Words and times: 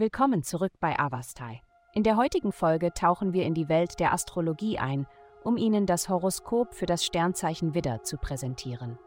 Willkommen 0.00 0.42
zurück 0.42 0.72
bei 0.80 0.98
Avastai. 0.98 1.60
In 1.92 2.04
der 2.04 2.16
heutigen 2.16 2.52
Folge 2.52 2.94
tauchen 2.94 3.34
wir 3.34 3.44
in 3.44 3.52
die 3.52 3.68
Welt 3.68 4.00
der 4.00 4.14
Astrologie 4.14 4.78
ein, 4.78 5.06
um 5.44 5.58
Ihnen 5.58 5.84
das 5.84 6.08
Horoskop 6.08 6.74
für 6.74 6.86
das 6.86 7.04
Sternzeichen 7.04 7.74
Widder 7.74 8.02
zu 8.02 8.16
präsentieren. 8.16 8.98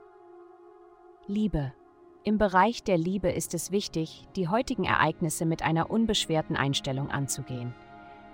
Liebe. 1.25 1.73
Im 2.23 2.37
Bereich 2.37 2.83
der 2.83 2.99
Liebe 2.99 3.31
ist 3.31 3.55
es 3.55 3.71
wichtig, 3.71 4.27
die 4.35 4.49
heutigen 4.49 4.83
Ereignisse 4.83 5.47
mit 5.47 5.63
einer 5.63 5.89
unbeschwerten 5.89 6.55
Einstellung 6.55 7.09
anzugehen. 7.09 7.73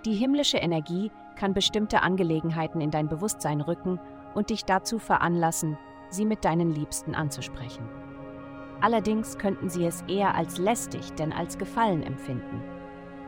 Die 0.04 0.14
himmlische 0.14 0.58
Energie 0.58 1.10
kann 1.36 1.54
bestimmte 1.54 2.02
Angelegenheiten 2.02 2.82
in 2.82 2.90
dein 2.90 3.08
Bewusstsein 3.08 3.62
rücken 3.62 3.98
und 4.34 4.50
dich 4.50 4.66
dazu 4.66 4.98
veranlassen, 4.98 5.78
sie 6.10 6.26
mit 6.26 6.44
deinen 6.44 6.70
Liebsten 6.70 7.14
anzusprechen. 7.14 7.88
Allerdings 8.80 9.36
könnten 9.36 9.68
sie 9.68 9.84
es 9.84 10.02
eher 10.08 10.34
als 10.34 10.58
lästig 10.58 11.12
denn 11.12 11.32
als 11.32 11.58
Gefallen 11.58 12.02
empfinden. 12.02 12.62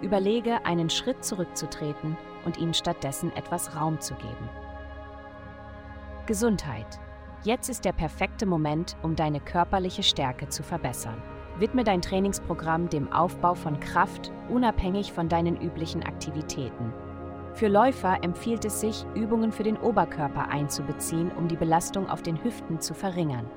Überlege, 0.01 0.65
einen 0.65 0.91
Schritt 0.91 1.24
zurückzutreten 1.24 2.16
und 2.45 2.59
ihnen 2.59 2.74
stattdessen 2.74 3.30
etwas 3.37 3.77
Raum 3.77 4.01
zu 4.01 4.15
geben. 4.15 4.48
Gesundheit. 6.27 7.01
Jetzt 7.45 7.69
ist 7.69 7.84
der 7.84 7.93
perfekte 7.93 8.46
Moment, 8.46 8.96
um 9.02 9.16
deine 9.16 9.41
körperliche 9.41 10.02
Stärke 10.02 10.48
zu 10.48 10.62
verbessern. 10.62 11.20
Widme 11.59 11.84
dein 11.84 12.01
Trainingsprogramm 12.01 12.88
dem 12.88 13.12
Aufbau 13.12 13.55
von 13.55 13.79
Kraft, 13.80 14.32
unabhängig 14.48 15.12
von 15.12 15.29
deinen 15.29 15.60
üblichen 15.60 16.02
Aktivitäten. 16.02 16.93
Für 17.55 17.69
Läufer 17.69 18.23
empfiehlt 18.23 18.65
es 18.65 18.80
sich, 18.80 19.05
Übungen 19.15 19.52
für 19.52 19.62
den 19.62 19.77
Oberkörper 19.77 20.48
einzubeziehen, 20.48 21.30
um 21.32 21.48
die 21.48 21.57
Belastung 21.57 22.09
auf 22.09 22.23
den 22.23 22.43
Hüften 22.43 22.80
zu 22.80 22.95
verringern. 22.95 23.51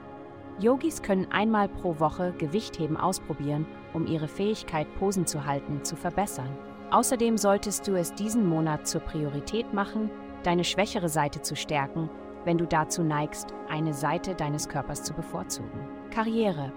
Yogis 0.60 1.02
können 1.02 1.28
einmal 1.32 1.68
pro 1.68 2.00
Woche 2.00 2.34
Gewichtheben 2.38 2.96
ausprobieren, 2.96 3.66
um 3.94 4.08
ihre 4.08 4.28
Fähigkeit, 4.28 4.88
Posen 5.00 5.28
zu 5.28 5.46
halten, 5.46 5.84
zu 5.84 5.96
verbessern. 5.96 6.50
Außerdem 6.92 7.38
solltest 7.38 7.88
du 7.88 7.96
es 7.96 8.14
diesen 8.14 8.48
Monat 8.48 8.88
zur 8.88 9.02
Priorität 9.02 9.74
machen, 9.74 10.10
deine 10.44 10.64
schwächere 10.64 11.10
Seite 11.10 11.42
zu 11.42 11.56
stärken, 11.56 12.10
wenn 12.46 12.58
du 12.58 12.66
dazu 12.66 13.04
neigst, 13.04 13.54
eine 13.68 13.94
Seite 13.94 14.36
deines 14.36 14.70
Körpers 14.70 15.04
zu 15.04 15.14
bevorzugen. 15.14 15.88
Karriere. 16.12 16.72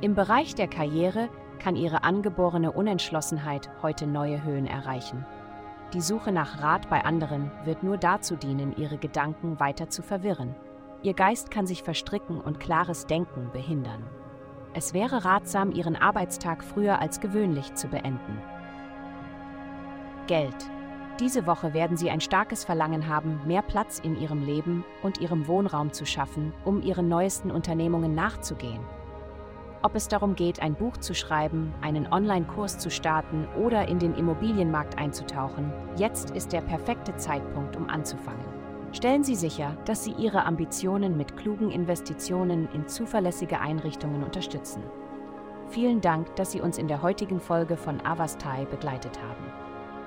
Im 0.00 0.14
Bereich 0.14 0.54
der 0.54 0.66
Karriere 0.66 1.28
kann 1.60 1.76
ihre 1.76 2.02
angeborene 2.02 2.72
Unentschlossenheit 2.72 3.70
heute 3.82 4.06
neue 4.06 4.42
Höhen 4.42 4.66
erreichen. 4.66 5.24
Die 5.92 6.00
Suche 6.00 6.32
nach 6.32 6.60
Rat 6.60 6.88
bei 6.88 7.04
anderen 7.04 7.52
wird 7.64 7.84
nur 7.84 7.96
dazu 7.96 8.34
dienen, 8.34 8.74
ihre 8.76 8.98
Gedanken 8.98 9.60
weiter 9.60 9.88
zu 9.88 10.02
verwirren. 10.02 10.56
Ihr 11.04 11.12
Geist 11.12 11.50
kann 11.50 11.66
sich 11.66 11.82
verstricken 11.82 12.40
und 12.40 12.60
klares 12.60 13.04
Denken 13.04 13.50
behindern. 13.52 14.04
Es 14.72 14.94
wäre 14.94 15.26
ratsam, 15.26 15.70
Ihren 15.70 15.96
Arbeitstag 15.96 16.64
früher 16.64 16.98
als 16.98 17.20
gewöhnlich 17.20 17.74
zu 17.74 17.88
beenden. 17.88 18.40
Geld. 20.26 20.56
Diese 21.20 21.46
Woche 21.46 21.74
werden 21.74 21.98
Sie 21.98 22.10
ein 22.10 22.22
starkes 22.22 22.64
Verlangen 22.64 23.06
haben, 23.06 23.38
mehr 23.46 23.60
Platz 23.60 23.98
in 23.98 24.18
Ihrem 24.18 24.46
Leben 24.46 24.82
und 25.02 25.20
Ihrem 25.20 25.46
Wohnraum 25.46 25.92
zu 25.92 26.06
schaffen, 26.06 26.54
um 26.64 26.80
Ihren 26.80 27.06
neuesten 27.06 27.50
Unternehmungen 27.50 28.14
nachzugehen. 28.14 28.80
Ob 29.82 29.94
es 29.96 30.08
darum 30.08 30.34
geht, 30.34 30.62
ein 30.62 30.74
Buch 30.74 30.96
zu 30.96 31.14
schreiben, 31.14 31.74
einen 31.82 32.10
Online-Kurs 32.10 32.78
zu 32.78 32.90
starten 32.90 33.46
oder 33.62 33.86
in 33.88 33.98
den 33.98 34.14
Immobilienmarkt 34.14 34.98
einzutauchen, 34.98 35.70
jetzt 35.96 36.30
ist 36.30 36.54
der 36.54 36.62
perfekte 36.62 37.14
Zeitpunkt, 37.16 37.76
um 37.76 37.90
anzufangen. 37.90 38.63
Stellen 38.94 39.24
Sie 39.24 39.34
sicher, 39.34 39.76
dass 39.86 40.04
Sie 40.04 40.12
Ihre 40.12 40.44
Ambitionen 40.44 41.16
mit 41.16 41.36
klugen 41.36 41.72
Investitionen 41.72 42.68
in 42.72 42.86
zuverlässige 42.86 43.58
Einrichtungen 43.58 44.22
unterstützen. 44.22 44.84
Vielen 45.68 46.00
Dank, 46.00 46.36
dass 46.36 46.52
Sie 46.52 46.60
uns 46.60 46.78
in 46.78 46.86
der 46.86 47.02
heutigen 47.02 47.40
Folge 47.40 47.76
von 47.76 48.00
Avastai 48.06 48.66
begleitet 48.66 49.20
haben. 49.20 49.52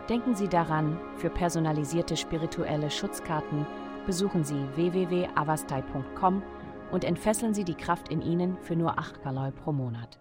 Denken 0.08 0.36
Sie 0.36 0.48
daran, 0.48 0.98
für 1.18 1.30
personalisierte 1.30 2.16
spirituelle 2.16 2.90
Schutzkarten 2.90 3.68
besuchen 4.06 4.46
Sie 4.46 4.66
www.avastai.com 4.76 6.42
und 6.90 7.04
entfesseln 7.04 7.54
Sie 7.54 7.66
die 7.66 7.76
Kraft 7.76 8.08
in 8.08 8.22
Ihnen 8.22 8.58
für 8.62 8.78
nur 8.78 8.98
8 8.98 9.22
Kaloi 9.22 9.52
pro 9.52 9.74
Monat. 9.74 10.18